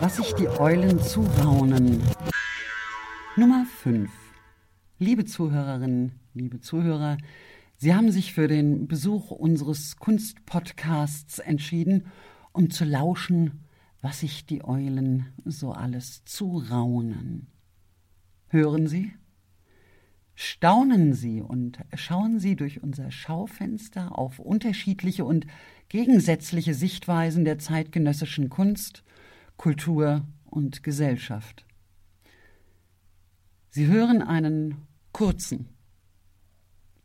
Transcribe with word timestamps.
Was 0.00 0.16
sich 0.16 0.34
die 0.34 0.48
Eulen 0.48 1.00
zuraunen. 1.00 2.02
Nummer 3.36 3.64
5. 3.82 4.10
Liebe 4.98 5.24
Zuhörerinnen, 5.24 6.18
liebe 6.34 6.60
Zuhörer, 6.60 7.16
Sie 7.78 7.94
haben 7.94 8.12
sich 8.12 8.32
für 8.32 8.46
den 8.46 8.86
Besuch 8.86 9.30
unseres 9.30 9.96
Kunstpodcasts 9.96 11.38
entschieden, 11.38 12.06
um 12.52 12.70
zu 12.70 12.84
lauschen, 12.84 13.64
was 14.00 14.20
sich 14.20 14.46
die 14.46 14.64
Eulen 14.64 15.32
so 15.44 15.72
alles 15.72 16.24
zuraunen. 16.24 17.48
Hören 18.48 18.86
Sie? 18.86 19.12
Staunen 20.34 21.12
Sie 21.12 21.40
und 21.40 21.78
schauen 21.94 22.40
Sie 22.40 22.56
durch 22.56 22.82
unser 22.82 23.10
Schaufenster 23.10 24.18
auf 24.18 24.38
unterschiedliche 24.38 25.24
und 25.24 25.46
gegensätzliche 25.88 26.74
Sichtweisen 26.74 27.44
der 27.44 27.58
zeitgenössischen 27.58 28.48
Kunst, 28.48 29.04
Kultur 29.56 30.26
und 30.44 30.82
Gesellschaft. 30.82 31.66
Sie 33.70 33.86
hören 33.86 34.22
einen 34.22 34.86
kurzen, 35.12 35.68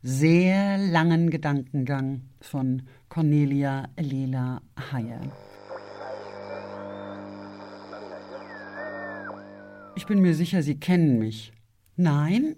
sehr 0.02 0.78
langen 0.78 1.30
Gedankengang 1.30 2.22
von 2.40 2.82
Cornelia 3.08 3.88
Lela 3.98 4.62
Heyer. 4.92 5.20
Ich 9.96 10.06
bin 10.06 10.20
mir 10.20 10.34
sicher, 10.34 10.62
Sie 10.62 10.78
kennen 10.78 11.18
mich. 11.18 11.52
Nein? 11.96 12.56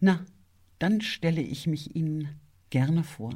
Na, 0.00 0.24
dann 0.78 1.02
stelle 1.02 1.42
ich 1.42 1.66
mich 1.66 1.94
Ihnen 1.94 2.28
gerne 2.70 3.04
vor. 3.04 3.34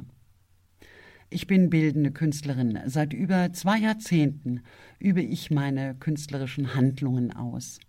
Ich 1.29 1.45
bin 1.45 1.69
bildende 1.69 2.11
Künstlerin. 2.11 2.79
Seit 2.87 3.13
über 3.13 3.53
zwei 3.53 3.77
Jahrzehnten 3.77 4.61
übe 4.97 5.21
ich 5.21 5.51
meine 5.51 5.95
künstlerischen 5.95 6.73
Handlungen 6.73 7.31
aus. 7.31 7.79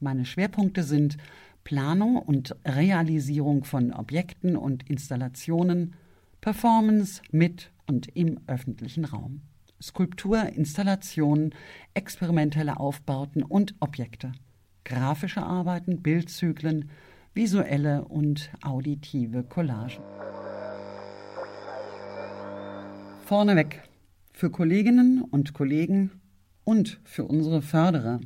Meine 0.00 0.24
Schwerpunkte 0.24 0.82
sind 0.82 1.16
Planung 1.62 2.16
und 2.16 2.56
Realisierung 2.64 3.62
von 3.62 3.92
Objekten 3.92 4.56
und 4.56 4.88
Installationen, 4.90 5.94
Performance 6.40 7.22
mit 7.30 7.70
und 7.86 8.08
im 8.16 8.40
öffentlichen 8.48 9.04
Raum. 9.04 9.42
Skulptur, 9.80 10.44
Installationen, 10.44 11.54
experimentelle 11.94 12.80
Aufbauten 12.80 13.44
und 13.44 13.76
Objekte, 13.78 14.32
grafische 14.84 15.42
Arbeiten, 15.42 16.02
Bildzyklen, 16.02 16.90
visuelle 17.34 18.04
und 18.04 18.50
auditive 18.62 19.42
Collagen. 19.42 20.02
Vorneweg 23.24 23.82
für 24.32 24.50
Kolleginnen 24.50 25.22
und 25.22 25.54
Kollegen 25.54 26.10
und 26.64 27.00
für 27.04 27.24
unsere 27.24 27.62
Förderer. 27.62 28.20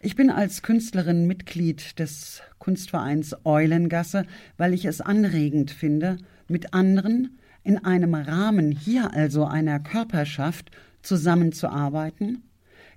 Ich 0.00 0.16
bin 0.16 0.30
als 0.30 0.62
Künstlerin 0.62 1.26
Mitglied 1.26 1.98
des 1.98 2.42
Kunstvereins 2.58 3.36
Eulengasse, 3.44 4.24
weil 4.56 4.74
ich 4.74 4.84
es 4.84 5.00
anregend 5.00 5.70
finde, 5.70 6.18
mit 6.48 6.74
anderen 6.74 7.38
in 7.62 7.84
einem 7.84 8.14
Rahmen 8.14 8.70
hier 8.72 9.12
also 9.12 9.44
einer 9.44 9.80
Körperschaft 9.80 10.70
zusammenzuarbeiten, 11.02 12.42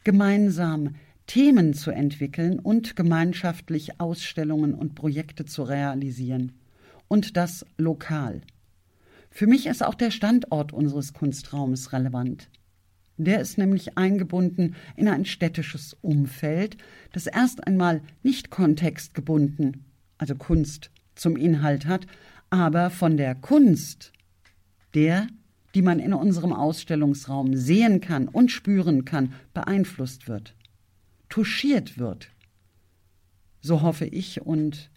gemeinsam 0.04 0.96
Themen 1.28 1.74
zu 1.74 1.92
entwickeln 1.92 2.60
und 2.60 2.96
gemeinschaftlich 2.96 4.00
Ausstellungen 4.00 4.74
und 4.74 4.96
Projekte 4.96 5.46
zu 5.46 5.64
realisieren. 5.64 6.54
Und 7.08 7.38
das 7.38 7.66
lokal. 7.78 8.42
Für 9.30 9.48
mich 9.48 9.66
ist 9.66 9.84
auch 9.84 9.96
der 9.96 10.12
Standort 10.12 10.74
unseres 10.74 11.14
Kunstraums 11.14 11.92
relevant. 11.94 12.50
Der 13.18 13.40
ist 13.40 13.58
nämlich 13.58 13.98
eingebunden 13.98 14.76
in 14.96 15.08
ein 15.08 15.26
städtisches 15.26 15.96
Umfeld, 16.02 16.78
das 17.12 17.28
erst 17.28 17.66
einmal 17.68 18.02
nicht 18.24 18.50
kontextgebunden, 18.50 19.86
also 20.18 20.36
Kunst 20.36 20.90
zum 21.16 21.36
Inhalt 21.36 21.86
hat, 21.86 22.08
aber 22.50 22.90
von 22.90 23.18
der 23.18 23.36
Kunst 23.36 24.14
der, 24.94 25.28
die 25.74 25.82
man 25.82 26.00
in 26.00 26.14
unserem 26.14 26.54
Ausstellungsraum 26.54 27.56
sehen 27.56 28.00
kann 28.00 28.28
und 28.28 28.52
spüren 28.52 29.06
kann, 29.06 29.34
beeinflusst 29.54 30.28
wird, 30.28 30.54
touchiert 31.34 31.98
wird. 31.98 32.30
So 33.60 33.82
hoffe 33.82 34.06
ich 34.06 34.42
und 34.42 34.92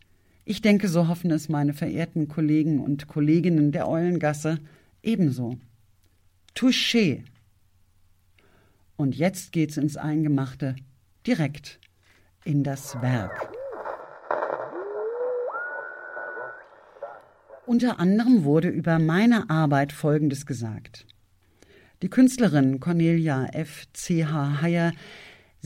ich 0.44 0.60
denke, 0.60 0.86
so 0.86 1.08
hoffen 1.08 1.30
es 1.30 1.48
meine 1.48 1.72
verehrten 1.72 2.28
Kollegen 2.28 2.78
und 2.78 3.08
Kolleginnen 3.08 3.72
der 3.72 3.88
Eulengasse 3.88 4.58
ebenso. 5.02 5.56
Touché. 6.54 7.24
Und 8.96 9.16
jetzt 9.16 9.52
geht's 9.52 9.78
ins 9.78 9.96
Eingemachte, 9.96 10.76
direkt 11.26 11.80
in 12.44 12.64
das 12.64 13.00
Werk. 13.00 13.50
Unter 17.64 17.98
anderem 17.98 18.44
wurde 18.44 18.68
über 18.68 18.98
meine 18.98 19.48
Arbeit 19.48 19.90
Folgendes 19.90 20.44
gesagt. 20.44 21.06
Die 22.02 22.10
Künstlerin 22.10 22.78
Cornelia 22.78 23.46
F. 23.54 23.86
C. 23.94 24.26
H. 24.26 24.60
Heyer 24.60 24.92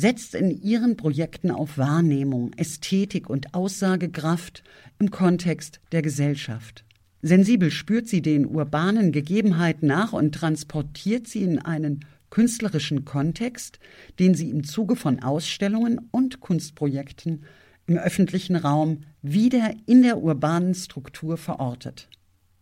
setzt 0.00 0.34
in 0.34 0.50
ihren 0.50 0.96
Projekten 0.96 1.50
auf 1.50 1.76
Wahrnehmung, 1.76 2.52
Ästhetik 2.56 3.28
und 3.28 3.54
Aussagekraft 3.54 4.64
im 4.98 5.10
Kontext 5.10 5.80
der 5.92 6.00
Gesellschaft. 6.00 6.84
Sensibel 7.22 7.70
spürt 7.70 8.08
sie 8.08 8.22
den 8.22 8.46
urbanen 8.46 9.12
Gegebenheiten 9.12 9.88
nach 9.88 10.14
und 10.14 10.34
transportiert 10.34 11.28
sie 11.28 11.42
in 11.42 11.58
einen 11.58 12.06
künstlerischen 12.30 13.04
Kontext, 13.04 13.78
den 14.18 14.34
sie 14.34 14.48
im 14.48 14.64
Zuge 14.64 14.96
von 14.96 15.22
Ausstellungen 15.22 16.00
und 16.10 16.40
Kunstprojekten 16.40 17.44
im 17.86 17.98
öffentlichen 17.98 18.56
Raum 18.56 19.02
wieder 19.20 19.74
in 19.84 20.02
der 20.02 20.18
urbanen 20.18 20.74
Struktur 20.74 21.36
verortet. 21.36 22.08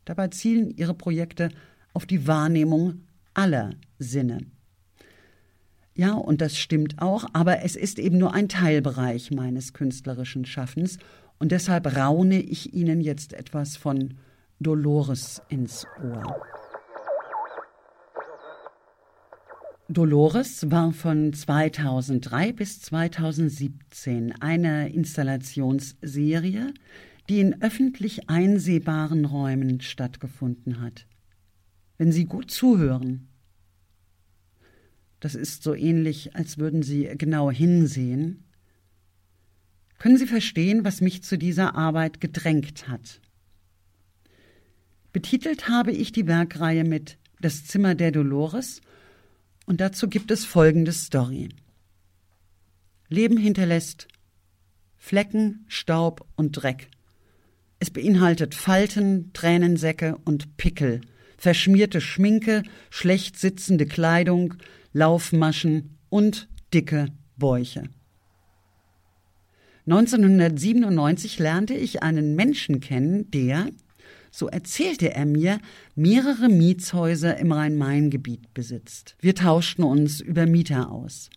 Dabei 0.06 0.28
zielen 0.28 0.70
ihre 0.70 0.94
Projekte 0.94 1.50
auf 1.92 2.04
die 2.06 2.26
Wahrnehmung 2.26 3.02
aller 3.34 3.70
Sinne. 3.98 4.40
Ja, 5.98 6.12
und 6.12 6.40
das 6.40 6.56
stimmt 6.56 7.02
auch, 7.02 7.26
aber 7.32 7.64
es 7.64 7.74
ist 7.74 7.98
eben 7.98 8.18
nur 8.18 8.32
ein 8.32 8.48
Teilbereich 8.48 9.32
meines 9.32 9.72
künstlerischen 9.72 10.44
Schaffens 10.44 10.98
und 11.40 11.50
deshalb 11.50 11.96
raune 11.96 12.40
ich 12.40 12.72
Ihnen 12.72 13.00
jetzt 13.00 13.32
etwas 13.32 13.76
von 13.76 14.14
Dolores 14.60 15.42
ins 15.48 15.88
Ohr. 16.00 16.40
Dolores 19.88 20.70
war 20.70 20.92
von 20.92 21.32
2003 21.32 22.52
bis 22.52 22.80
2017 22.80 24.40
eine 24.40 24.90
Installationsserie, 24.90 26.74
die 27.28 27.40
in 27.40 27.60
öffentlich 27.60 28.30
einsehbaren 28.30 29.24
Räumen 29.24 29.80
stattgefunden 29.80 30.80
hat. 30.80 31.08
Wenn 31.96 32.12
Sie 32.12 32.26
gut 32.26 32.52
zuhören, 32.52 33.26
das 35.20 35.34
ist 35.34 35.62
so 35.62 35.74
ähnlich, 35.74 36.34
als 36.36 36.58
würden 36.58 36.82
Sie 36.82 37.10
genau 37.16 37.50
hinsehen, 37.50 38.44
können 39.98 40.16
Sie 40.16 40.26
verstehen, 40.26 40.84
was 40.84 41.00
mich 41.00 41.24
zu 41.24 41.36
dieser 41.36 41.74
Arbeit 41.74 42.20
gedrängt 42.20 42.88
hat. 42.88 43.20
Betitelt 45.12 45.68
habe 45.68 45.90
ich 45.90 46.12
die 46.12 46.26
Werkreihe 46.26 46.84
mit 46.84 47.18
Das 47.40 47.64
Zimmer 47.64 47.94
der 47.94 48.12
Dolores 48.12 48.80
und 49.66 49.80
dazu 49.80 50.08
gibt 50.08 50.30
es 50.30 50.44
folgende 50.44 50.92
Story. 50.92 51.48
Leben 53.08 53.36
hinterlässt 53.36 54.06
Flecken, 54.96 55.64
Staub 55.68 56.26
und 56.36 56.52
Dreck. 56.52 56.88
Es 57.78 57.90
beinhaltet 57.90 58.54
Falten, 58.54 59.32
Tränensäcke 59.32 60.18
und 60.24 60.56
Pickel, 60.56 61.00
verschmierte 61.36 62.00
Schminke, 62.00 62.62
schlecht 62.90 63.38
sitzende 63.38 63.86
Kleidung, 63.86 64.54
Laufmaschen 64.92 65.98
und 66.08 66.48
dicke 66.72 67.08
Bäuche. 67.36 67.84
1997 69.86 71.38
lernte 71.38 71.74
ich 71.74 72.02
einen 72.02 72.34
Menschen 72.34 72.80
kennen, 72.80 73.30
der, 73.30 73.68
so 74.30 74.46
erzählte 74.48 75.14
er 75.14 75.24
mir, 75.24 75.60
mehrere 75.94 76.48
Mietshäuser 76.50 77.38
im 77.38 77.52
Rhein-Main-Gebiet 77.52 78.52
besitzt. 78.52 79.16
Wir 79.20 79.34
tauschten 79.34 79.84
uns 79.84 80.20
über 80.20 80.46
Mieter 80.46 80.90
aus. 80.90 81.30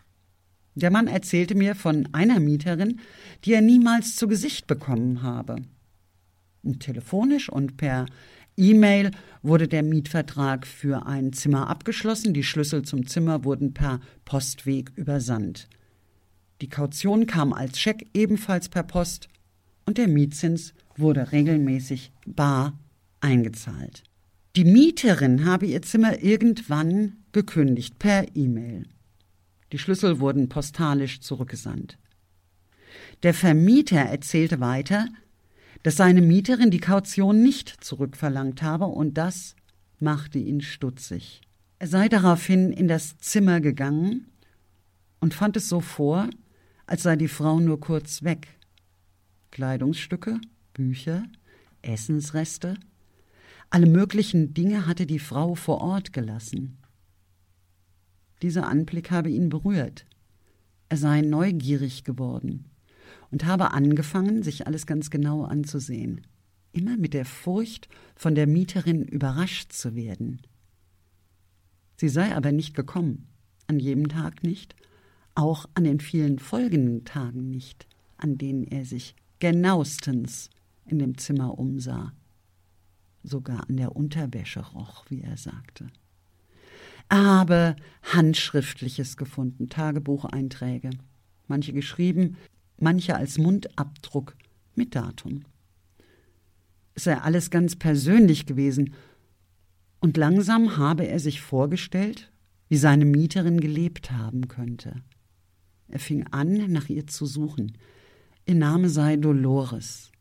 Der 0.76 0.92
Mann 0.92 1.08
erzählte 1.08 1.56
mir 1.56 1.76
von 1.76 2.10
einer 2.14 2.40
Mieterin, 2.40 3.00
die 3.46 3.54
er 3.54 3.62
niemals 3.62 4.16
zu 4.16 4.28
Gesicht 4.28 4.68
bekommen 4.68 5.22
habe. 5.22 5.58
Telefonisch 6.80 7.50
und 7.50 7.78
per 7.78 8.06
E-Mail 8.62 9.10
wurde 9.42 9.68
der 9.68 9.82
Mietvertrag 9.82 10.68
für 10.68 11.08
ein 11.08 11.34
Zimmer 11.34 11.68
abgeschlossen, 11.68 12.34
die 12.36 12.44
Schlüssel 12.44 12.84
zum 12.84 13.08
Zimmer 13.08 13.44
wurden 13.44 13.74
per 13.74 14.00
Postweg 14.24 14.92
übersandt. 14.96 15.68
Die 16.62 16.70
Kaution 16.70 17.26
kam 17.26 17.54
als 17.54 17.80
Scheck 17.80 18.08
ebenfalls 18.14 18.70
per 18.70 18.84
Post 18.84 19.30
und 19.88 19.98
der 19.98 20.08
Mietzins 20.08 20.76
wurde 20.96 21.32
regelmäßig 21.32 22.12
bar 22.28 22.78
eingezahlt. 23.20 24.04
Die 24.56 24.66
Mieterin 24.66 25.46
habe 25.46 25.66
ihr 25.66 25.82
Zimmer 25.82 26.22
irgendwann 26.22 27.14
gekündigt 27.32 27.98
per 27.98 28.36
E-Mail. 28.36 28.86
Die 29.72 29.80
Schlüssel 29.80 30.20
wurden 30.20 30.50
postalisch 30.50 31.22
zurückgesandt. 31.22 31.98
Der 33.24 33.34
Vermieter 33.34 34.02
erzählte 34.02 34.60
weiter, 34.60 35.08
dass 35.84 35.98
seine 35.98 36.22
Mieterin 36.22 36.72
die 36.72 36.80
Kaution 36.80 37.42
nicht 37.42 37.84
zurückverlangt 37.84 38.62
habe 38.62 38.86
und 38.86 39.16
das 39.16 39.56
machte 40.00 40.40
ihn 40.40 40.62
stutzig. 40.62 41.42
Er 41.80 41.88
sei 41.88 42.08
daraufhin 42.10 42.72
in 42.72 42.88
das 42.88 43.18
Zimmer 43.18 43.60
gegangen 43.60 44.28
und 45.20 45.34
fand 45.34 45.58
es 45.58 45.68
so 45.68 45.82
vor, 45.82 46.30
als 46.86 47.04
sei 47.04 47.16
die 47.16 47.28
Frau 47.28 47.60
nur 47.60 47.80
kurz 47.80 48.24
weg. 48.24 48.48
Kleidungsstücke, 49.50 50.40
Bücher, 50.74 51.24
Essensreste, 51.82 52.76
alle 53.70 53.88
möglichen 53.88 54.54
Dinge 54.54 54.86
hatte 54.86 55.06
die 55.06 55.20
Frau 55.20 55.56
vor 55.56 55.82
Ort 55.82 56.14
gelassen. 56.14 56.78
Dieser 58.42 58.68
Anblick 58.68 59.12
habe 59.12 59.30
ihn 59.30 59.50
berührt. 59.50 60.06
Er 60.90 60.98
sei 60.98 61.22
neugierig 61.22 62.04
geworden 62.04 62.71
und 63.32 63.46
habe 63.46 63.72
angefangen, 63.72 64.44
sich 64.44 64.68
alles 64.68 64.86
ganz 64.86 65.10
genau 65.10 65.44
anzusehen, 65.44 66.22
immer 66.74 66.98
mit 66.98 67.14
der 67.14 67.26
Furcht, 67.26 67.90
von 68.16 68.36
der 68.36 68.48
Mieterin 68.48 69.04
überrascht 69.04 69.74
zu 69.74 69.96
werden. 69.96 70.42
Sie 71.98 72.10
sei 72.10 72.36
aber 72.36 72.52
nicht 72.52 72.76
gekommen, 72.76 73.28
an 73.68 73.80
jedem 73.80 74.10
Tag 74.10 74.44
nicht, 74.44 74.76
auch 75.34 75.66
an 75.74 75.86
den 75.86 76.00
vielen 76.00 76.40
folgenden 76.40 77.06
Tagen 77.06 77.50
nicht, 77.50 77.88
an 78.18 78.38
denen 78.38 78.64
er 78.66 78.86
sich 78.86 79.16
genauestens 79.40 80.50
in 80.86 81.00
dem 81.00 81.18
Zimmer 81.18 81.58
umsah 81.58 82.14
sogar 83.24 83.70
an 83.70 83.78
der 83.78 83.96
Unterwäsche 83.96 84.60
roch, 84.60 85.06
wie 85.10 85.22
er 85.22 85.38
sagte. 85.38 85.88
Er 87.10 87.24
habe 87.24 87.76
Handschriftliches 88.04 89.18
gefunden, 89.18 89.70
Tagebucheinträge, 89.70 90.92
manche 91.48 91.74
geschrieben, 91.74 92.38
manche 92.82 93.16
als 93.16 93.38
Mundabdruck 93.38 94.36
mit 94.76 94.96
Datum. 94.96 95.46
Es 96.94 97.06
sei 97.06 97.18
alles 97.18 97.50
ganz 97.50 97.76
persönlich 97.76 98.46
gewesen, 98.46 98.94
und 100.02 100.18
langsam 100.18 100.78
habe 100.78 101.08
er 101.08 101.20
sich 101.20 101.42
vorgestellt, 101.42 102.32
wie 102.70 102.78
seine 102.78 103.06
Mieterin 103.06 103.62
gelebt 103.62 104.12
haben 104.12 104.48
könnte. 104.48 104.96
Er 105.88 106.00
fing 106.00 106.26
an, 106.32 106.72
nach 106.72 106.90
ihr 106.90 107.06
zu 107.06 107.26
suchen. 107.26 107.78
Ihr 108.46 108.56
Name 108.56 108.90
sei 108.90 109.18
Dolores. 109.18 110.12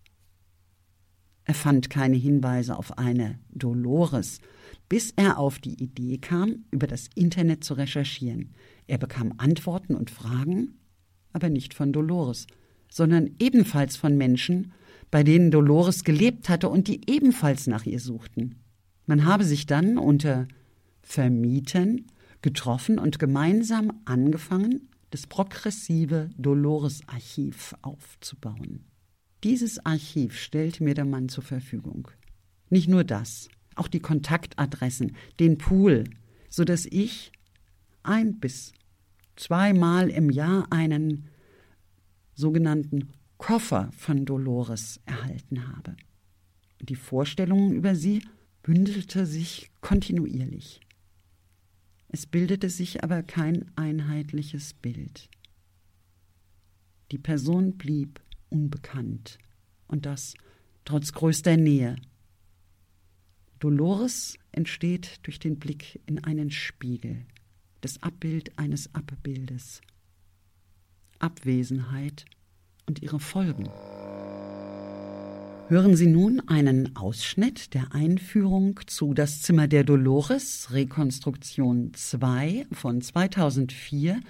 Er 1.45 1.55
fand 1.55 1.89
keine 1.89 2.17
Hinweise 2.17 2.77
auf 2.77 2.99
eine 2.99 3.39
Dolores, 3.51 4.41
bis 4.89 5.13
er 5.17 5.39
auf 5.39 5.59
die 5.59 5.83
Idee 5.83 6.19
kam, 6.19 6.65
über 6.71 6.87
das 6.87 7.09
Internet 7.15 7.65
zu 7.65 7.75
recherchieren. 7.75 8.51
Er 8.87 8.99
bekam 8.99 9.33
Antworten 9.39 9.95
und 9.95 10.11
Fragen, 10.11 10.75
aber 11.33 11.49
nicht 11.49 11.75
von 11.75 11.93
Dolores, 11.93 12.47
sondern 12.89 13.31
ebenfalls 13.39 13.97
von 13.97 14.17
Menschen, 14.17 14.73
bei 15.11 15.23
denen 15.23 15.51
Dolores 15.51 16.05
gelebt 16.05 16.49
hatte 16.49 16.69
und 16.69 16.89
die 16.89 17.01
ebenfalls 17.11 17.67
nach 17.67 17.85
ihr 17.85 18.01
suchten. 18.01 18.57
Man 19.07 19.25
habe 19.25 19.45
sich 19.45 19.67
dann 19.67 19.99
unter 19.99 20.47
Vermieten 21.03 22.07
getroffen 22.43 22.99
und 22.99 23.19
gemeinsam 23.19 23.93
angefangen, 24.05 24.89
das 25.11 25.27
progressive 25.27 26.31
Dolores-Archiv 26.39 27.75
aufzubauen. 27.83 28.85
Dieses 29.43 29.85
Archiv 29.85 30.39
stellte 30.39 30.85
mir 30.85 30.95
der 30.95 31.05
Mann 31.05 31.29
zur 31.29 31.43
Verfügung. 31.43 32.09
Nicht 32.69 32.89
nur 32.89 33.03
das, 33.03 33.49
auch 33.75 33.89
die 33.89 34.01
Kontaktadressen, 34.01 35.17
den 35.41 35.59
Pool, 35.59 36.05
so 36.49 36.65
dass 36.65 36.87
ich 36.87 37.33
ein 38.03 38.39
bis 38.39 38.73
zweimal 39.41 40.11
im 40.11 40.31
Jahr 40.31 40.67
einen 40.71 41.29
sogenannten 42.35 43.09
Koffer 43.39 43.91
von 43.97 44.27
Dolores 44.27 45.01
erhalten 45.07 45.67
habe. 45.67 45.97
Die 46.81 46.97
Vorstellungen 46.97 47.73
über 47.73 47.95
sie 47.95 48.23
bündelte 48.63 49.25
sich 49.25 49.71
kontinuierlich. 49.81 50.81
Es 52.09 52.27
bildete 52.27 52.69
sich 52.69 53.03
aber 53.03 53.23
kein 53.23 53.71
einheitliches 53.77 54.75
Bild. 54.75 55.31
Die 57.11 57.19
Person 57.19 57.79
blieb 57.79 58.21
unbekannt. 58.51 59.39
Und 59.89 60.07
das 60.07 60.35
trotz 60.85 61.13
größter 61.13 61.57
Nähe. 61.57 61.97
Dolores 63.59 64.37
entsteht 64.53 65.21
durch 65.23 65.39
den 65.39 65.59
Blick 65.59 66.01
in 66.07 66.23
einen 66.25 66.51
Spiegel, 66.51 67.27
das 67.81 68.03
Abbild 68.03 68.59
eines 68.59 68.95
Abbildes. 68.95 69.81
Abwesenheit 71.19 72.25
und 72.87 73.03
ihre 73.03 73.21
Folgen. 73.21 73.69
Hören 75.69 75.95
Sie 75.95 76.09
nun 76.09 76.41
einen 76.49 76.97
Ausschnitt 76.97 77.75
der 77.75 77.95
Einführung 77.95 78.81
zu 78.87 79.15
Das 79.15 79.41
Zimmer 79.41 79.69
der 79.69 79.85
Dolores, 79.85 80.73
Rekonstruktion 80.73 81.93
2 81.95 82.67
von 82.73 83.01
2004 83.01 84.21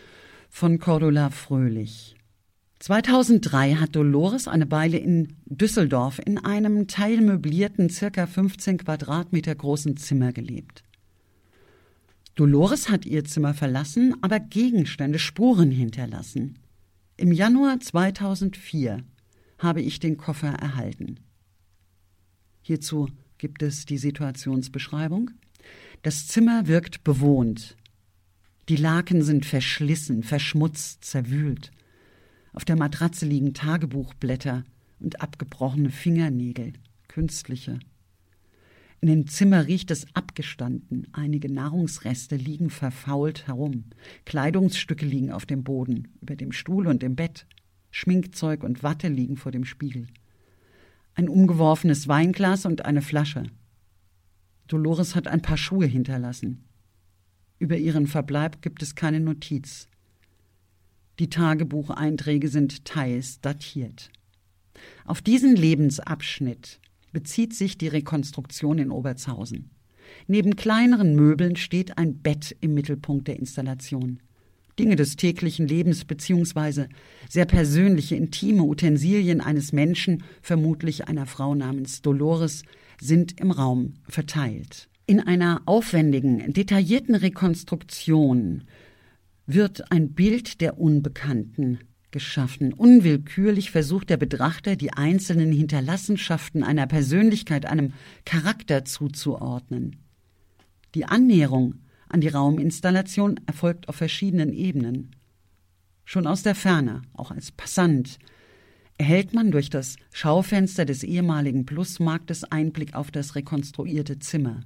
von 0.50 0.78
Cordula 0.78 1.30
Fröhlich. 1.30 2.16
2003 2.80 3.76
hat 3.76 3.96
Dolores 3.96 4.48
eine 4.48 4.70
Weile 4.70 4.98
in 4.98 5.36
Düsseldorf 5.46 6.20
in 6.24 6.38
einem 6.38 6.88
teilmöblierten, 6.88 7.88
circa 7.88 8.26
15 8.26 8.78
Quadratmeter 8.78 9.54
großen 9.54 9.96
Zimmer 9.96 10.32
gelebt. 10.32 10.82
Dolores 12.34 12.88
hat 12.88 13.06
ihr 13.06 13.24
Zimmer 13.24 13.54
verlassen, 13.54 14.14
aber 14.22 14.40
Gegenstände, 14.40 15.18
Spuren 15.18 15.70
hinterlassen. 15.70 16.58
Im 17.16 17.32
Januar 17.32 17.80
2004 17.80 19.04
habe 19.58 19.82
ich 19.82 20.00
den 20.00 20.16
Koffer 20.16 20.48
erhalten. 20.48 21.20
Hierzu 22.62 23.08
gibt 23.36 23.62
es 23.62 23.84
die 23.84 23.98
Situationsbeschreibung. 23.98 25.30
Das 26.02 26.28
Zimmer 26.28 26.66
wirkt 26.66 27.04
bewohnt. 27.04 27.76
Die 28.68 28.76
Laken 28.76 29.22
sind 29.22 29.44
verschlissen, 29.44 30.22
verschmutzt, 30.22 31.04
zerwühlt. 31.04 31.72
Auf 32.52 32.64
der 32.64 32.76
Matratze 32.76 33.26
liegen 33.26 33.52
Tagebuchblätter 33.52 34.64
und 34.98 35.20
abgebrochene 35.20 35.90
Fingernägel, 35.90 36.74
künstliche. 37.08 37.80
In 39.02 39.08
dem 39.08 39.26
Zimmer 39.26 39.66
riecht 39.66 39.90
es 39.90 40.06
abgestanden, 40.14 41.06
einige 41.12 41.50
Nahrungsreste 41.50 42.36
liegen 42.36 42.68
verfault 42.68 43.46
herum, 43.46 43.84
Kleidungsstücke 44.26 45.06
liegen 45.06 45.32
auf 45.32 45.46
dem 45.46 45.64
Boden, 45.64 46.08
über 46.20 46.36
dem 46.36 46.52
Stuhl 46.52 46.86
und 46.86 47.02
im 47.02 47.16
Bett, 47.16 47.46
Schminkzeug 47.90 48.62
und 48.62 48.82
Watte 48.82 49.08
liegen 49.08 49.38
vor 49.38 49.52
dem 49.52 49.64
Spiegel. 49.64 50.06
Ein 51.14 51.30
umgeworfenes 51.30 52.08
Weinglas 52.08 52.66
und 52.66 52.84
eine 52.84 53.00
Flasche. 53.00 53.44
Dolores 54.68 55.16
hat 55.16 55.26
ein 55.28 55.40
paar 55.40 55.56
Schuhe 55.56 55.86
hinterlassen. 55.86 56.64
Über 57.58 57.76
ihren 57.76 58.06
Verbleib 58.06 58.60
gibt 58.60 58.82
es 58.82 58.94
keine 58.94 59.20
Notiz. 59.20 59.88
Die 61.18 61.30
Tagebucheinträge 61.30 62.48
sind 62.48 62.84
teils 62.84 63.40
datiert. 63.40 64.10
Auf 65.04 65.22
diesen 65.22 65.56
Lebensabschnitt 65.56 66.80
bezieht 67.12 67.54
sich 67.54 67.78
die 67.78 67.88
Rekonstruktion 67.88 68.78
in 68.78 68.90
Obertshausen. 68.90 69.70
Neben 70.26 70.56
kleineren 70.56 71.14
Möbeln 71.14 71.56
steht 71.56 71.98
ein 71.98 72.18
Bett 72.18 72.56
im 72.60 72.74
Mittelpunkt 72.74 73.28
der 73.28 73.38
Installation. 73.38 74.20
Dinge 74.78 74.96
des 74.96 75.16
täglichen 75.16 75.68
Lebens 75.68 76.04
bzw. 76.04 76.86
sehr 77.28 77.44
persönliche, 77.44 78.16
intime 78.16 78.62
Utensilien 78.62 79.40
eines 79.40 79.72
Menschen, 79.72 80.24
vermutlich 80.40 81.06
einer 81.08 81.26
Frau 81.26 81.54
namens 81.54 82.02
Dolores, 82.02 82.62
sind 83.00 83.40
im 83.40 83.50
Raum 83.50 83.94
verteilt. 84.08 84.88
In 85.06 85.20
einer 85.20 85.62
aufwendigen, 85.66 86.52
detaillierten 86.52 87.14
Rekonstruktion 87.14 88.64
wird 89.46 89.90
ein 89.90 90.12
Bild 90.12 90.60
der 90.60 90.78
Unbekannten 90.78 91.80
geschaffen. 92.12 92.72
Unwillkürlich 92.72 93.70
versucht 93.70 94.10
der 94.10 94.16
Betrachter, 94.16 94.76
die 94.76 94.92
einzelnen 94.92 95.52
Hinterlassenschaften 95.52 96.62
einer 96.62 96.86
Persönlichkeit, 96.86 97.66
einem 97.66 97.92
Charakter 98.24 98.84
zuzuordnen. 98.84 99.96
Die 100.94 101.04
Annäherung 101.04 101.74
an 102.08 102.20
die 102.20 102.28
Rauminstallation 102.28 103.40
erfolgt 103.46 103.88
auf 103.88 103.96
verschiedenen 103.96 104.52
Ebenen. 104.52 105.14
Schon 106.04 106.26
aus 106.26 106.42
der 106.42 106.56
Ferne, 106.56 107.02
auch 107.12 107.30
als 107.30 107.52
Passant, 107.52 108.18
erhält 108.98 109.32
man 109.32 109.50
durch 109.50 109.70
das 109.70 109.96
Schaufenster 110.12 110.84
des 110.84 111.04
ehemaligen 111.04 111.64
Plusmarktes 111.64 112.44
Einblick 112.44 112.94
auf 112.94 113.10
das 113.10 113.34
rekonstruierte 113.34 114.18
Zimmer. 114.18 114.60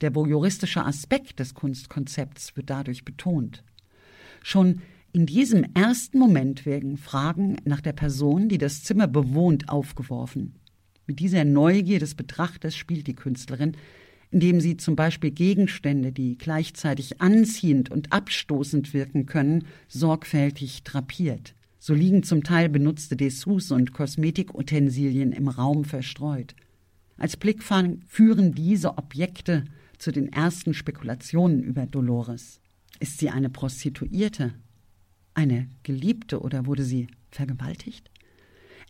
Der 0.00 0.14
voyeuristische 0.14 0.84
Aspekt 0.84 1.38
des 1.38 1.54
Kunstkonzepts 1.54 2.56
wird 2.56 2.70
dadurch 2.70 3.04
betont. 3.04 3.62
Schon 4.42 4.80
in 5.12 5.26
diesem 5.26 5.64
ersten 5.74 6.18
Moment 6.18 6.66
werden 6.66 6.96
Fragen 6.96 7.56
nach 7.64 7.80
der 7.80 7.92
Person, 7.92 8.48
die 8.48 8.58
das 8.58 8.84
Zimmer 8.84 9.08
bewohnt, 9.08 9.68
aufgeworfen. 9.68 10.54
Mit 11.06 11.18
dieser 11.18 11.44
Neugier 11.44 11.98
des 11.98 12.14
Betrachters 12.14 12.76
spielt 12.76 13.08
die 13.08 13.16
Künstlerin, 13.16 13.76
indem 14.30 14.60
sie 14.60 14.76
zum 14.76 14.94
Beispiel 14.94 15.32
Gegenstände, 15.32 16.12
die 16.12 16.38
gleichzeitig 16.38 17.20
anziehend 17.20 17.90
und 17.90 18.12
abstoßend 18.12 18.94
wirken 18.94 19.26
können, 19.26 19.64
sorgfältig 19.88 20.84
drapiert. 20.84 21.54
So 21.80 21.94
liegen 21.94 22.22
zum 22.22 22.44
Teil 22.44 22.68
benutzte 22.68 23.16
Dessous 23.16 23.72
und 23.72 23.92
Kosmetikutensilien 23.92 25.32
im 25.32 25.48
Raum 25.48 25.84
verstreut. 25.84 26.54
Als 27.16 27.36
Blickfang 27.36 28.00
führen 28.06 28.54
diese 28.54 28.96
Objekte 28.96 29.64
zu 29.98 30.12
den 30.12 30.32
ersten 30.32 30.74
Spekulationen 30.74 31.64
über 31.64 31.86
Dolores. 31.86 32.60
Ist 33.00 33.18
sie 33.18 33.30
eine 33.30 33.50
Prostituierte? 33.50 34.54
Eine 35.40 35.68
Geliebte 35.84 36.42
oder 36.42 36.66
wurde 36.66 36.84
sie 36.84 37.06
vergewaltigt? 37.30 38.10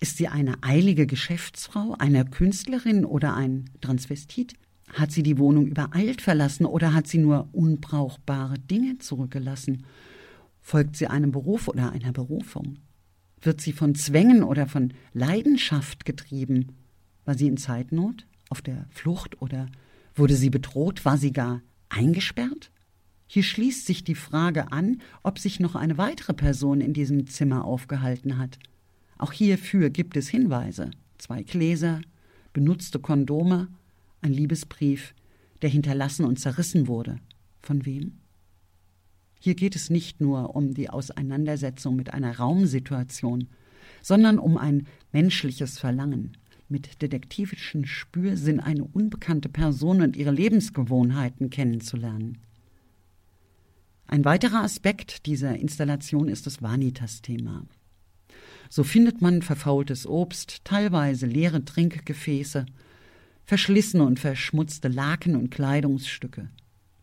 Ist 0.00 0.16
sie 0.16 0.26
eine 0.26 0.60
eilige 0.64 1.06
Geschäftsfrau, 1.06 1.94
eine 1.96 2.24
Künstlerin 2.24 3.04
oder 3.04 3.36
ein 3.36 3.70
Transvestit? 3.80 4.54
Hat 4.92 5.12
sie 5.12 5.22
die 5.22 5.38
Wohnung 5.38 5.68
übereilt 5.68 6.20
verlassen 6.20 6.66
oder 6.66 6.92
hat 6.92 7.06
sie 7.06 7.18
nur 7.18 7.48
unbrauchbare 7.52 8.58
Dinge 8.58 8.98
zurückgelassen? 8.98 9.86
Folgt 10.60 10.96
sie 10.96 11.06
einem 11.06 11.30
Beruf 11.30 11.68
oder 11.68 11.92
einer 11.92 12.10
Berufung? 12.10 12.78
Wird 13.40 13.60
sie 13.60 13.72
von 13.72 13.94
Zwängen 13.94 14.42
oder 14.42 14.66
von 14.66 14.92
Leidenschaft 15.12 16.04
getrieben? 16.04 16.72
War 17.26 17.38
sie 17.38 17.46
in 17.46 17.58
Zeitnot, 17.58 18.26
auf 18.48 18.60
der 18.60 18.86
Flucht 18.90 19.40
oder 19.40 19.66
wurde 20.16 20.34
sie 20.34 20.50
bedroht? 20.50 21.04
War 21.04 21.16
sie 21.16 21.32
gar 21.32 21.62
eingesperrt? 21.90 22.72
Hier 23.32 23.44
schließt 23.44 23.86
sich 23.86 24.02
die 24.02 24.16
Frage 24.16 24.72
an, 24.72 25.00
ob 25.22 25.38
sich 25.38 25.60
noch 25.60 25.76
eine 25.76 25.98
weitere 25.98 26.34
Person 26.34 26.80
in 26.80 26.92
diesem 26.92 27.28
Zimmer 27.28 27.64
aufgehalten 27.64 28.38
hat. 28.38 28.58
Auch 29.18 29.30
hierfür 29.30 29.88
gibt 29.90 30.16
es 30.16 30.28
Hinweise. 30.28 30.90
Zwei 31.16 31.44
Gläser, 31.44 32.00
benutzte 32.52 32.98
Kondome, 32.98 33.68
ein 34.20 34.32
Liebesbrief, 34.32 35.14
der 35.62 35.70
hinterlassen 35.70 36.24
und 36.24 36.40
zerrissen 36.40 36.88
wurde. 36.88 37.20
Von 37.60 37.86
wem? 37.86 38.18
Hier 39.38 39.54
geht 39.54 39.76
es 39.76 39.90
nicht 39.90 40.20
nur 40.20 40.56
um 40.56 40.74
die 40.74 40.90
Auseinandersetzung 40.90 41.94
mit 41.94 42.12
einer 42.12 42.36
Raumsituation, 42.36 43.46
sondern 44.02 44.40
um 44.40 44.58
ein 44.58 44.88
menschliches 45.12 45.78
Verlangen, 45.78 46.36
mit 46.68 47.00
detektivischem 47.00 47.84
Spürsinn 47.86 48.58
eine 48.58 48.82
unbekannte 48.82 49.48
Person 49.48 50.02
und 50.02 50.16
ihre 50.16 50.32
Lebensgewohnheiten 50.32 51.48
kennenzulernen. 51.50 52.38
Ein 54.10 54.24
weiterer 54.24 54.64
Aspekt 54.64 55.26
dieser 55.26 55.56
Installation 55.56 56.28
ist 56.28 56.44
das 56.44 56.60
Vanitas-Thema. 56.60 57.64
So 58.68 58.82
findet 58.82 59.22
man 59.22 59.40
verfaultes 59.40 60.04
Obst, 60.04 60.64
teilweise 60.64 61.26
leere 61.26 61.64
Trinkgefäße, 61.64 62.66
verschlissene 63.44 64.02
und 64.02 64.18
verschmutzte 64.18 64.88
Laken 64.88 65.36
und 65.36 65.50
Kleidungsstücke. 65.52 66.50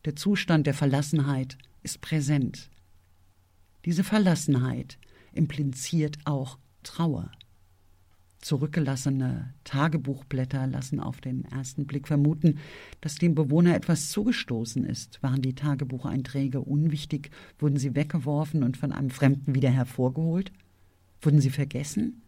Der 0.03 0.17
Zustand 0.17 0.67
der 0.67 0.73
Verlassenheit 0.73 1.57
ist 1.81 2.01
präsent. 2.01 2.69
Diese 3.85 4.03
Verlassenheit 4.03 4.97
impliziert 5.31 6.17
auch 6.25 6.57
Trauer. 6.83 7.31
Zurückgelassene 8.39 9.53
Tagebuchblätter 9.63 10.67
lassen 10.67 11.00
auf 11.00 11.22
den 11.22 11.46
ersten 11.46 11.88
Blick 11.88 12.08
vermuten, 12.08 12.60
dass 13.01 13.15
dem 13.15 13.36
Bewohner 13.36 13.75
etwas 13.75 14.10
zugestoßen 14.10 14.86
ist. 14.86 15.22
Waren 15.24 15.41
die 15.41 15.56
Tagebucheinträge 15.56 16.62
unwichtig? 16.62 17.32
Wurden 17.60 17.77
sie 17.77 17.96
weggeworfen 17.96 18.63
und 18.63 18.77
von 18.77 18.91
einem 18.91 19.10
Fremden 19.10 19.56
wieder 19.56 19.72
hervorgeholt? 19.72 20.51
Wurden 21.22 21.41
sie 21.41 21.50
vergessen? 21.50 22.22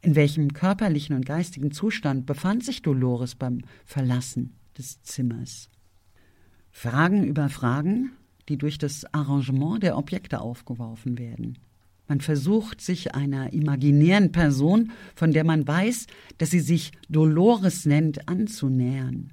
In 0.00 0.14
welchem 0.16 0.52
körperlichen 0.52 1.14
und 1.14 1.26
geistigen 1.26 1.70
Zustand 1.70 2.26
befand 2.26 2.64
sich 2.64 2.82
Dolores 2.82 3.34
beim 3.34 3.62
Verlassen 3.84 4.54
des 4.76 5.02
Zimmers? 5.02 5.68
Fragen 6.70 7.24
über 7.24 7.48
Fragen, 7.48 8.12
die 8.48 8.58
durch 8.58 8.78
das 8.78 9.04
Arrangement 9.12 9.82
der 9.82 9.96
Objekte 9.96 10.40
aufgeworfen 10.40 11.18
werden. 11.18 11.58
Man 12.12 12.20
versucht 12.20 12.82
sich 12.82 13.14
einer 13.14 13.54
imaginären 13.54 14.32
Person, 14.32 14.92
von 15.14 15.32
der 15.32 15.44
man 15.44 15.66
weiß, 15.66 16.08
dass 16.36 16.50
sie 16.50 16.60
sich 16.60 16.92
Dolores 17.08 17.86
nennt, 17.86 18.28
anzunähern. 18.28 19.32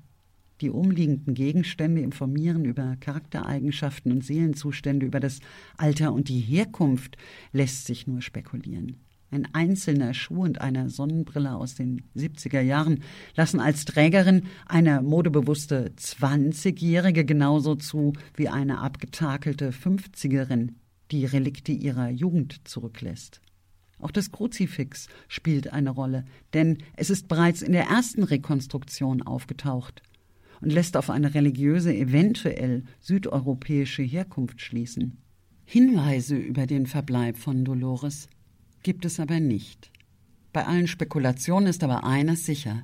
Die 0.62 0.70
umliegenden 0.70 1.34
Gegenstände 1.34 2.00
informieren 2.00 2.64
über 2.64 2.96
Charaktereigenschaften 3.02 4.14
und 4.14 4.24
Seelenzustände, 4.24 5.06
über 5.06 5.20
das 5.20 5.42
Alter 5.76 6.14
und 6.14 6.30
die 6.30 6.40
Herkunft 6.40 7.18
lässt 7.52 7.86
sich 7.86 8.08
nur 8.08 8.22
spekulieren. 8.22 8.96
Ein 9.30 9.54
einzelner 9.54 10.14
Schuh 10.14 10.44
und 10.44 10.62
eine 10.62 10.90
Sonnenbrille 10.90 11.56
aus 11.56 11.76
den 11.76 12.04
70er 12.16 12.62
Jahren 12.62 13.04
lassen 13.36 13.60
als 13.60 13.84
Trägerin 13.84 14.44
eine 14.66 15.02
modebewusste 15.02 15.92
20-Jährige 16.00 17.26
genauso 17.26 17.76
zu 17.76 18.14
wie 18.38 18.48
eine 18.48 18.80
abgetakelte 18.80 19.72
50erin, 19.72 20.76
die 21.12 21.26
Relikte 21.26 21.72
ihrer 21.72 22.10
Jugend 22.10 22.68
zurücklässt. 22.68 23.42
Auch 24.00 24.12
das 24.12 24.32
Kruzifix 24.32 25.08
spielt 25.28 25.74
eine 25.74 25.90
Rolle, 25.90 26.26
denn 26.54 26.78
es 26.96 27.10
ist 27.10 27.28
bereits 27.28 27.62
in 27.62 27.74
der 27.74 27.86
ersten 27.86 28.24
Rekonstruktion 28.24 29.22
aufgetaucht 29.22 30.02
und 30.62 30.72
lässt 30.72 30.96
auf 30.98 31.10
eine 31.10 31.34
religiöse, 31.34 31.94
eventuell 31.94 32.84
südeuropäische 33.00 34.04
Herkunft 34.04 34.62
schließen. 34.62 35.18
Hinweise 35.66 36.36
über 36.36 36.66
den 36.66 36.88
Verbleib 36.88 37.38
von 37.38 37.64
Dolores 37.64 38.30
gibt 38.84 39.06
es 39.06 39.20
aber 39.20 39.40
nicht. 39.40 39.92
Bei 40.52 40.66
allen 40.66 40.88
Spekulationen 40.88 41.68
ist 41.68 41.84
aber 41.84 42.04
eines 42.04 42.46
sicher. 42.46 42.82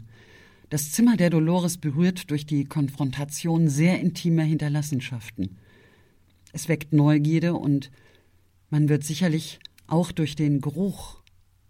Das 0.70 0.91
Zimmer 0.91 1.15
der 1.15 1.29
Dolores 1.29 1.77
berührt 1.77 2.29
durch 2.29 2.46
die 2.46 2.65
Konfrontation 2.65 3.70
sehr 3.70 4.00
intimer 4.00 4.44
Hinterlassenschaften. 4.44 5.58
Es 6.53 6.70
weckt 6.70 6.94
Neugierde 6.94 7.55
und 7.55 7.91
man 8.69 8.89
wird 8.89 9.03
sicherlich 9.03 9.60
auch 9.88 10.12
durch 10.12 10.36
den 10.36 10.62
Geruch, 10.62 11.22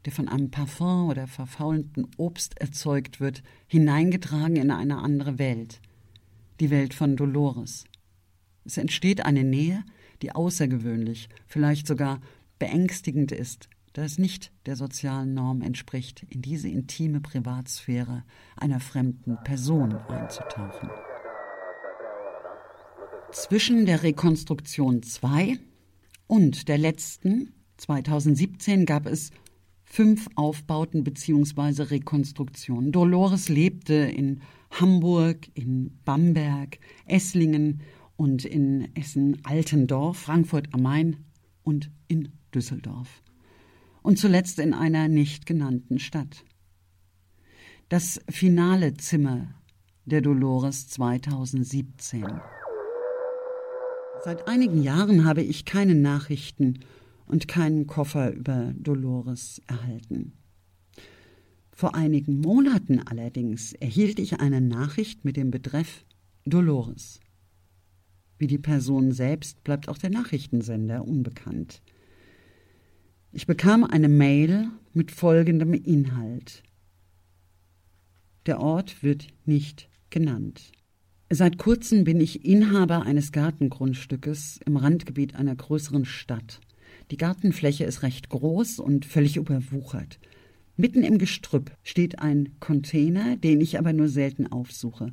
der 0.06 0.14
von 0.14 0.28
einem 0.28 0.52
Parfum 0.52 1.10
oder 1.10 1.28
verfaulenden 1.28 2.08
Obst 2.18 2.60
erzeugt 2.60 3.20
wird, 3.20 3.44
hineingetragen 3.68 4.56
in 4.56 4.72
eine 4.72 4.98
andere 4.98 5.40
Welt, 5.40 5.82
die 6.60 6.70
Welt 6.70 6.94
von 6.94 7.16
Dolores. 7.16 7.86
Es 8.64 8.78
entsteht 8.78 9.26
eine 9.26 9.44
Nähe, 9.44 9.84
die 10.22 10.34
außergewöhnlich, 10.34 11.30
vielleicht 11.48 11.88
sogar 11.88 12.22
beängstigend 12.60 13.32
ist, 13.32 13.70
da 13.94 14.04
es 14.04 14.18
nicht 14.18 14.52
der 14.66 14.76
sozialen 14.76 15.34
Norm 15.34 15.62
entspricht, 15.62 16.26
in 16.30 16.42
diese 16.42 16.68
intime 16.68 17.22
Privatsphäre 17.22 18.24
einer 18.56 18.80
fremden 18.80 19.38
Person 19.44 19.96
einzutauchen. 19.96 20.90
Zwischen 23.32 23.86
der 23.86 24.04
Rekonstruktion 24.04 25.04
2 25.04 25.60
und 26.28 26.68
der 26.68 26.78
letzten, 26.78 27.54
2017, 27.78 28.86
gab 28.86 29.06
es 29.06 29.32
fünf 29.84 30.28
Aufbauten 30.36 31.04
bzw. 31.04 31.84
Rekonstruktionen. 31.84 32.92
Dolores 32.92 33.50
lebte 33.50 33.94
in 33.94 34.42
Hamburg, 34.72 35.48
in 35.54 36.00
Bamberg, 36.04 36.80
Esslingen 37.06 37.82
und 38.18 38.46
in 38.46 38.96
Essen-Altendorf, 38.96 40.18
Frankfurt 40.18 40.74
am 40.74 40.82
Main 40.82 41.18
und 41.64 41.92
in 42.08 42.30
Düsseldorf 42.54 43.22
und 44.06 44.20
zuletzt 44.20 44.60
in 44.60 44.74
einer 44.74 45.08
nicht 45.08 45.46
genannten 45.46 46.00
Stadt. 46.00 46.46
Das 47.90 48.22
finale 48.30 48.94
Zimmer 48.96 49.48
der 50.06 50.22
Dolores 50.22 50.88
2017. 50.90 52.24
Seit 54.26 54.48
einigen 54.48 54.82
Jahren 54.82 55.24
habe 55.24 55.44
ich 55.44 55.66
keine 55.66 55.94
Nachrichten 55.94 56.80
und 57.28 57.48
keinen 57.48 57.86
Koffer 57.86 58.34
über 58.34 58.74
Dolores 58.76 59.62
erhalten. 59.68 60.34
Vor 61.72 61.94
einigen 61.94 62.42
Monaten 62.42 63.02
allerdings 63.02 63.74
erhielt 63.74 64.18
ich 64.18 64.40
eine 64.40 64.62
Nachricht 64.62 65.26
mit 65.26 65.38
dem 65.38 65.52
Betreff 65.52 66.06
Dolores. 66.44 67.20
Wie 68.40 68.48
die 68.48 68.58
Person 68.58 69.12
selbst 69.12 69.64
bleibt 69.64 69.90
auch 69.90 70.00
der 70.00 70.10
Nachrichtensender 70.10 71.08
unbekannt. 71.08 71.84
Ich 73.32 73.46
bekam 73.46 73.84
eine 73.84 74.10
Mail 74.10 74.72
mit 74.96 75.12
folgendem 75.12 75.76
Inhalt. 75.76 76.64
Der 78.48 78.60
Ort 78.60 79.04
wird 79.04 79.28
nicht 79.46 79.88
genannt. 80.10 80.72
Seit 81.32 81.58
kurzem 81.58 82.04
bin 82.04 82.22
ich 82.22 82.46
Inhaber 82.46 83.02
eines 83.02 83.32
Gartengrundstückes 83.32 84.60
im 84.64 84.78
Randgebiet 84.78 85.34
einer 85.34 85.56
größeren 85.56 86.06
Stadt. 86.06 86.62
Die 87.10 87.18
Gartenfläche 87.18 87.84
ist 87.84 88.04
recht 88.04 88.30
groß 88.30 88.78
und 88.78 89.06
völlig 89.06 89.38
überwuchert. 89.38 90.20
Mitten 90.78 91.04
im 91.04 91.18
Gestrüpp 91.18 91.72
steht 91.82 92.20
ein 92.20 92.50
Container, 92.60 93.38
den 93.38 93.60
ich 93.60 93.80
aber 93.80 93.92
nur 93.92 94.08
selten 94.08 94.46
aufsuche. 94.46 95.10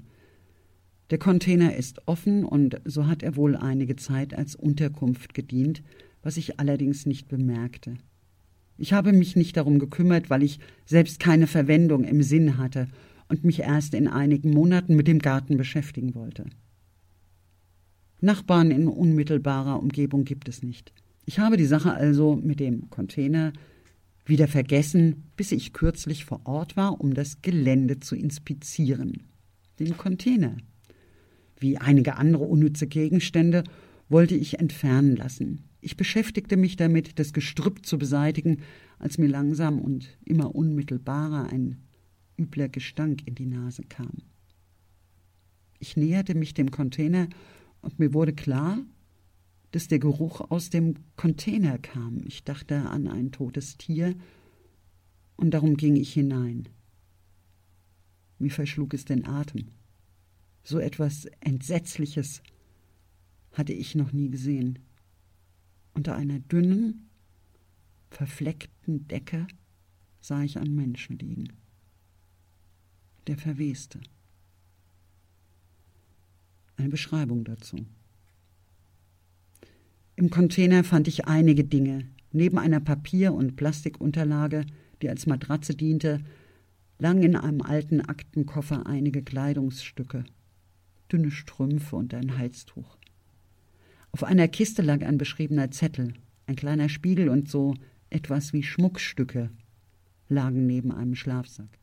Der 1.09 1.19
Container 1.19 1.77
ist 1.77 2.07
offen 2.07 2.45
und 2.45 2.79
so 2.85 3.07
hat 3.07 3.23
er 3.23 3.37
wohl 3.37 3.57
einige 3.57 3.97
Zeit 3.97 4.35
als 4.35 4.55
Unterkunft 4.55 5.33
gedient, 5.33 5.83
was 6.23 6.37
ich 6.37 6.61
allerdings 6.61 7.07
nicht 7.07 7.29
bemerkte. 7.29 7.97
Ich 8.77 8.93
habe 8.93 9.15
mich 9.15 9.35
nicht 9.35 9.57
darum 9.57 9.79
gekümmert, 9.79 10.29
weil 10.29 10.43
ich 10.43 10.59
selbst 10.85 11.21
keine 11.21 11.47
Verwendung 11.47 12.05
im 12.05 12.23
Sinn 12.23 12.59
hatte 12.59 12.89
und 13.33 13.45
mich 13.45 13.61
erst 13.61 13.95
in 13.95 14.09
einigen 14.09 14.51
Monaten 14.51 14.95
mit 14.95 15.09
dem 15.09 15.19
Garten 15.19 15.57
beschäftigen 15.57 16.15
wollte. 16.15 16.45
Nachbarn 18.21 18.71
in 18.71 18.89
unmittelbarer 18.89 19.79
Umgebung 19.79 20.25
gibt 20.25 20.51
es 20.51 20.63
nicht. 20.63 20.93
Ich 21.25 21.39
habe 21.39 21.57
die 21.57 21.65
Sache 21.65 21.95
also 21.95 22.37
mit 22.37 22.61
dem 22.61 22.91
Container 22.91 23.55
wieder 24.27 24.49
vergessen, 24.49 25.31
bis 25.35 25.51
ich 25.51 25.73
kürzlich 25.73 26.27
vor 26.27 26.43
Ort 26.45 26.77
war, 26.77 27.01
um 27.01 27.15
das 27.15 27.41
Gelände 27.41 28.01
zu 28.01 28.17
inspizieren. 28.17 29.23
Den 29.79 29.97
Container. 29.97 30.59
Wie 31.59 31.79
einige 31.79 32.17
andere 32.17 32.45
unnütze 32.45 32.87
Gegenstände 32.87 33.65
wollte 34.11 34.35
ich 34.35 34.59
entfernen 34.59 35.17
lassen. 35.17 35.71
Ich 35.81 35.97
beschäftigte 35.97 36.59
mich 36.59 36.77
damit, 36.77 37.19
das 37.19 37.33
Gestrüpp 37.33 37.87
zu 37.87 37.97
beseitigen, 37.97 38.59
als 38.99 39.17
mir 39.17 39.29
langsam 39.29 39.79
und 39.79 40.19
immer 40.23 40.55
unmittelbarer 40.55 41.51
ein 41.51 41.79
übler 42.39 42.69
Gestank 42.69 43.27
in 43.27 43.35
die 43.35 43.47
Nase 43.47 43.83
kam. 43.83 44.23
Ich 45.79 45.97
näherte 45.97 46.35
mich 46.35 46.55
dem 46.55 46.71
Container 46.71 47.29
und 47.81 47.99
mir 47.99 48.15
wurde 48.15 48.33
klar, 48.33 48.79
dass 49.73 49.89
der 49.89 49.99
Geruch 49.99 50.41
aus 50.51 50.71
dem 50.71 50.95
Container 51.17 51.79
kam. 51.79 52.21
Ich 52.25 52.45
dachte 52.45 52.89
an 52.89 53.09
ein 53.09 53.33
totes 53.33 53.79
Tier 53.79 54.15
und 55.37 55.51
darum 55.51 55.77
ging 55.77 55.97
ich 55.97 56.13
hinein. 56.13 56.69
Mir 58.39 58.51
verschlug 58.51 58.95
es 58.95 59.05
den 59.05 59.27
Atem. 59.27 59.69
So 60.63 60.79
etwas 60.79 61.27
Entsetzliches 61.41 62.43
hatte 63.53 63.73
ich 63.73 63.95
noch 63.95 64.13
nie 64.13 64.31
gesehen. 64.31 64.79
Unter 65.95 66.17
einer 66.17 66.39
dünnen, 66.39 67.09
verfleckten 68.11 69.09
Decke 69.09 69.47
sah 70.21 70.43
ich 70.43 70.59
einen 70.59 70.75
Menschen 70.75 71.19
liegen. 71.19 71.49
Der 73.27 73.37
verweste. 73.37 74.01
Eine 76.77 76.89
Beschreibung 76.89 77.45
dazu. 77.45 77.87
Im 80.17 80.31
Container 80.31 80.83
fand 80.83 81.07
ich 81.09 81.27
einige 81.27 81.65
Dinge. 81.65 82.09
Neben 82.33 82.59
einer 82.59 82.81
Papier- 82.81 83.35
und 83.35 83.57
Plastikunterlage, 83.57 84.67
die 85.01 85.09
als 85.09 85.27
Matratze 85.27 85.75
diente, 85.75 86.21
lagen 86.99 87.23
in 87.23 87.37
einem 87.37 87.63
alten 87.63 88.01
Aktenkoffer 88.01 88.87
einige 88.87 89.23
Kleidungsstücke, 89.23 90.25
dünne 91.11 91.31
Strümpfe 91.31 91.97
und 91.97 92.15
ein 92.15 92.39
Halstuch. 92.39 92.97
Auf 94.13 94.25
einer 94.25 94.49
Kiste 94.49 94.83
lag 94.83 95.03
ein 95.03 95.19
beschriebener 95.19 95.71
Zettel, 95.71 96.15
ein 96.47 96.57
kleiner 96.57 96.89
Spiegel 96.89 97.29
und 97.29 97.49
so 97.49 97.75
etwas 98.11 98.53
wie 98.53 98.63
Schmuckstücke 98.63 99.51
lagen 100.29 100.67
neben 100.67 100.93
einem 100.93 101.15
Schlafsack. 101.15 101.79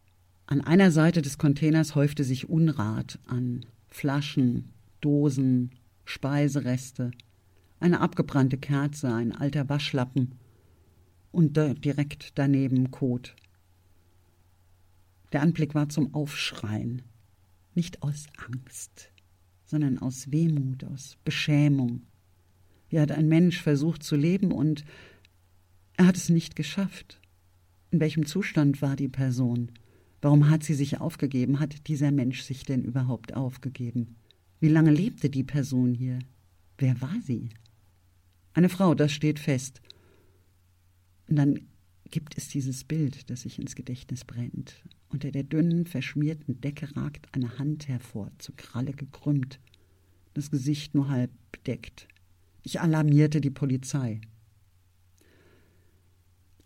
An 0.52 0.62
einer 0.62 0.90
Seite 0.90 1.22
des 1.22 1.38
Containers 1.38 1.94
häufte 1.94 2.24
sich 2.24 2.50
Unrat 2.50 3.20
an 3.28 3.68
Flaschen, 3.88 4.74
Dosen, 5.00 5.70
Speisereste, 6.06 7.12
eine 7.80 8.00
abgebrannte 8.00 8.58
Kerze, 8.58 9.14
ein 9.14 9.32
alter 9.32 9.70
Waschlappen 9.70 10.40
und 11.32 11.56
direkt 11.56 12.32
daneben 12.34 12.90
Kot. 12.90 13.36
Der 15.34 15.44
Anblick 15.44 15.76
war 15.76 15.88
zum 15.90 16.16
Aufschreien, 16.16 17.04
nicht 17.76 18.02
aus 18.02 18.26
Angst, 18.48 19.12
sondern 19.66 20.00
aus 20.00 20.32
Wehmut, 20.32 20.84
aus 20.84 21.20
Beschämung. 21.24 22.08
Wie 22.90 23.00
hat 23.00 23.12
ein 23.12 23.28
Mensch 23.28 23.62
versucht 23.62 24.02
zu 24.02 24.16
leben 24.16 24.52
und 24.52 24.84
er 25.96 26.08
hat 26.08 26.18
es 26.18 26.30
nicht 26.30 26.56
geschafft. 26.56 27.22
In 27.92 28.00
welchem 28.00 28.26
Zustand 28.26 28.82
war 28.82 28.96
die 28.96 29.10
Person? 29.10 29.74
Warum 30.22 30.50
hat 30.50 30.64
sie 30.64 30.74
sich 30.74 31.00
aufgegeben? 31.00 31.60
Hat 31.60 31.88
dieser 31.88 32.12
Mensch 32.12 32.42
sich 32.42 32.64
denn 32.64 32.84
überhaupt 32.84 33.34
aufgegeben? 33.36 34.16
Wie 34.60 34.68
lange 34.68 34.92
lebte 34.92 35.30
die 35.30 35.44
Person 35.44 35.94
hier? 35.94 36.20
Wer 36.78 37.00
war 37.02 37.16
sie? 37.24 37.50
Eine 38.54 38.70
Frau, 38.70 38.96
das 38.96 39.12
steht 39.12 39.40
fest. 39.40 39.82
Und 41.28 41.38
dann 41.38 41.60
gibt 42.10 42.38
es 42.38 42.50
dieses 42.50 42.84
Bild, 42.84 43.30
das 43.30 43.42
sich 43.42 43.60
ins 43.60 43.76
Gedächtnis 43.76 44.26
brennt. 44.26 44.84
Unter 45.10 45.32
der 45.32 45.44
dünnen, 45.44 45.86
verschmierten 45.86 46.60
Decke 46.60 46.96
ragt 46.96 47.28
eine 47.34 47.58
Hand 47.58 47.88
hervor, 47.88 48.32
zur 48.38 48.56
Kralle 48.56 48.94
gekrümmt, 48.94 49.60
das 50.34 50.52
Gesicht 50.52 50.96
nur 50.96 51.10
halb 51.10 51.32
bedeckt. 51.52 52.08
Ich 52.64 52.82
alarmierte 52.82 53.42
die 53.42 53.50
Polizei. 53.50 54.22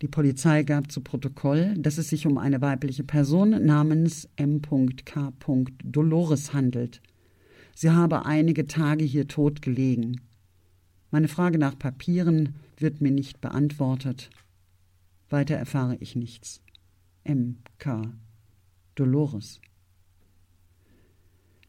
Die 0.02 0.08
Polizei 0.08 0.64
gab 0.64 0.90
zu 0.90 1.00
Protokoll, 1.00 1.74
dass 1.78 1.98
es 1.98 2.08
sich 2.08 2.26
um 2.26 2.36
eine 2.38 2.60
weibliche 2.60 3.04
Person 3.04 3.64
namens 3.64 4.28
M.K. 4.36 5.32
Dolores 5.84 6.52
handelt. 6.52 7.00
Sie 7.74 7.90
habe 7.90 8.26
einige 8.26 8.66
Tage 8.66 9.04
hier 9.04 9.28
tot 9.28 9.62
gelegen. 9.62 10.20
Meine 11.10 11.28
Frage 11.28 11.58
nach 11.58 11.78
Papieren 11.78 12.56
wird 12.76 13.00
mir 13.00 13.12
nicht 13.12 13.40
beantwortet. 13.40 14.30
Weiter 15.28 15.54
erfahre 15.54 15.96
ich 16.00 16.16
nichts. 16.16 16.60
M.K. 17.22 18.12
Dolores. 18.96 19.60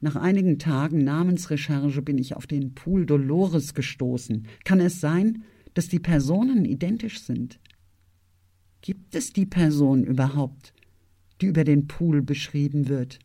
Nach 0.01 0.15
einigen 0.15 0.59
Tagen 0.59 1.03
Namensrecherche 1.03 2.01
bin 2.01 2.17
ich 2.17 2.35
auf 2.35 2.47
den 2.47 2.75
Pool 2.75 3.05
Dolores 3.05 3.73
gestoßen. 3.73 4.47
Kann 4.63 4.79
es 4.79 4.99
sein, 4.99 5.43
dass 5.73 5.87
die 5.87 5.99
Personen 5.99 6.65
identisch 6.65 7.21
sind? 7.21 7.59
Gibt 8.85 9.15
es 9.15 9.33
die 9.33 9.47
Person 9.47 10.03
überhaupt, 10.03 10.71
die 11.41 11.47
über 11.47 11.63
den 11.63 11.87
Pool 11.87 12.21
beschrieben 12.21 12.87
wird? 12.87 13.17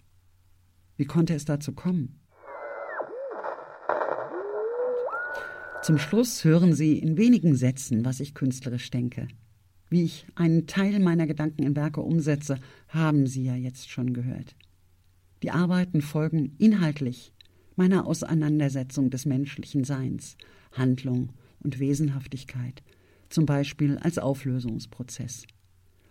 Wie 0.97 1.05
konnte 1.05 1.35
es 1.35 1.45
dazu 1.45 1.73
kommen? 1.73 2.19
Zum 5.83 5.99
Schluss 5.99 6.45
hören 6.45 6.73
Sie 6.73 6.99
in 6.99 7.19
wenigen 7.19 7.57
Sätzen, 7.57 8.07
was 8.07 8.21
ich 8.21 8.33
künstlerisch 8.33 8.91
denke. 8.91 9.29
Wie 9.91 10.05
ich 10.05 10.25
einen 10.35 10.67
Teil 10.67 10.99
meiner 10.99 11.27
Gedanken 11.27 11.65
in 11.65 11.77
Werke 11.77 12.01
umsetze, 12.01 12.59
haben 12.89 13.27
Sie 13.27 13.45
ja 13.45 13.55
jetzt 13.55 13.91
schon 13.91 14.15
gehört. 14.15 14.57
Die 15.43 15.51
Arbeiten 15.51 16.01
folgen 16.01 16.55
inhaltlich 16.57 17.35
meiner 17.77 18.07
Auseinandersetzung 18.07 19.11
des 19.11 19.27
menschlichen 19.27 19.85
Seins, 19.85 20.39
Handlung 20.73 21.35
und 21.63 21.79
Wesenhaftigkeit, 21.81 22.83
zum 23.31 23.47
Beispiel 23.47 23.99
als 23.99 24.19
Auflösungsprozess. 24.19 25.47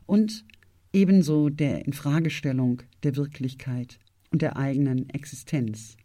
Und 0.05 0.45
ebenso 0.93 1.49
der 1.49 1.85
Infragestellung 1.85 2.81
der 3.03 3.15
Wirklichkeit 3.15 3.99
und 4.31 4.41
der 4.41 4.57
eigenen 4.57 5.09
Existenz. 5.09 5.97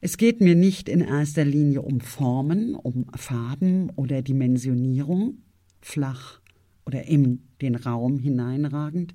Es 0.00 0.16
geht 0.16 0.40
mir 0.40 0.54
nicht 0.54 0.88
in 0.88 1.00
erster 1.00 1.44
Linie 1.44 1.82
um 1.82 2.00
Formen, 2.00 2.74
um 2.74 3.06
Farben 3.16 3.90
oder 3.96 4.22
Dimensionierung, 4.22 5.42
flach 5.80 6.40
oder 6.86 7.04
in 7.04 7.42
den 7.60 7.74
Raum 7.74 8.18
hineinragend, 8.18 9.14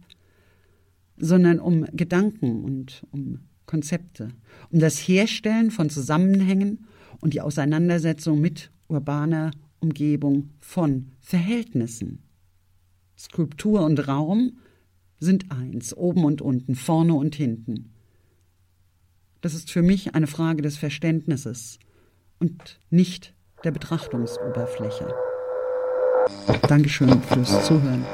sondern 1.17 1.59
um 1.59 1.85
Gedanken 1.93 2.63
und 2.63 3.05
um 3.11 3.39
Konzepte, 3.65 4.29
um 4.71 4.79
das 4.79 4.97
Herstellen 4.97 5.71
von 5.71 5.89
Zusammenhängen 5.89 6.85
und 7.21 7.33
die 7.33 7.41
Auseinandersetzung 7.41 8.41
mit 8.41 8.69
urbaner 8.89 9.51
Umgebung 9.83 10.49
von 10.61 11.11
Verhältnissen. 11.19 12.23
Skulptur 13.17 13.83
und 13.83 14.07
Raum 14.07 14.57
sind 15.19 15.51
eins, 15.51 15.95
oben 15.95 16.23
und 16.23 16.41
unten, 16.41 16.75
vorne 16.75 17.13
und 17.13 17.35
hinten. 17.35 17.93
Das 19.41 19.53
ist 19.53 19.69
für 19.69 19.81
mich 19.81 20.15
eine 20.15 20.27
Frage 20.27 20.61
des 20.61 20.77
Verständnisses 20.77 21.79
und 22.39 22.79
nicht 22.89 23.35
der 23.65 23.71
Betrachtungsoberfläche. 23.71 25.13
Dankeschön 26.67 27.21
fürs 27.21 27.67
Zuhören. 27.67 28.05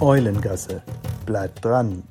Eulengasse. 0.00 0.82
Bleibt 1.24 1.64
dran. 1.64 2.02